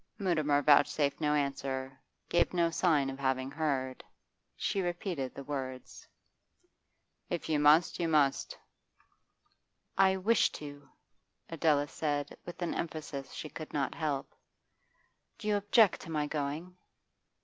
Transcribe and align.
Mutimer 0.17 0.63
vouchsafed 0.63 1.21
no 1.21 1.35
answer, 1.35 2.01
gave 2.27 2.55
no 2.55 2.71
sign 2.71 3.07
of 3.11 3.19
having 3.19 3.51
heard. 3.51 4.03
She 4.55 4.81
repeated 4.81 5.35
the 5.35 5.43
words. 5.43 6.07
'If 7.29 7.47
you 7.47 7.59
must, 7.59 7.99
you 7.99 8.07
must.' 8.07 8.57
'I 9.99 10.17
wish 10.17 10.51
to,' 10.53 10.89
Adela 11.49 11.87
said 11.87 12.35
with 12.47 12.63
an 12.63 12.73
emphasis 12.73 13.31
she 13.33 13.47
could 13.47 13.73
not 13.73 13.93
help. 13.93 14.33
'Do 15.37 15.47
you 15.49 15.55
object 15.55 16.01
to 16.01 16.09
my 16.09 16.25
going? 16.25 16.75